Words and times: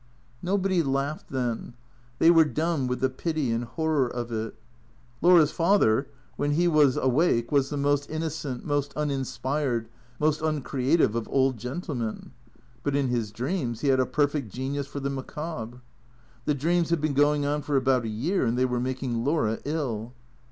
Nobody 0.41 0.81
laughed 0.81 1.29
then. 1.29 1.75
They 2.17 2.31
were 2.31 2.43
dumb 2.43 2.87
with 2.87 3.01
the 3.01 3.09
pity 3.11 3.51
and 3.51 3.63
horror 3.65 4.07
of 4.07 4.31
it. 4.31 4.55
Laura's 5.21 5.51
father, 5.51 6.07
when 6.37 6.53
he 6.53 6.67
was 6.67 6.97
awake, 6.97 7.51
was 7.51 7.69
the 7.69 7.77
most 7.77 8.09
innocent, 8.09 8.65
most 8.65 8.93
uninspired, 8.95 9.89
most 10.17 10.41
uncreative 10.41 11.13
of 11.13 11.27
old 11.29 11.57
gentlemen; 11.57 12.31
but 12.81 12.95
in 12.95 13.09
his 13.09 13.31
dreams 13.31 13.81
he 13.81 13.89
had 13.89 13.99
a 13.99 14.07
perfect 14.07 14.51
genius 14.51 14.87
for 14.87 14.99
the 14.99 15.11
macabre. 15.11 15.83
The 16.45 16.55
dreams 16.55 16.89
had 16.89 16.99
been 16.99 17.13
going 17.13 17.45
on 17.45 17.61
for 17.61 17.75
about 17.77 18.03
a 18.03 18.09
year, 18.09 18.43
and 18.43 18.57
they 18.57 18.65
were 18.65 18.79
making 18.79 19.23
Laura 19.23 19.59
ill. 19.65 20.13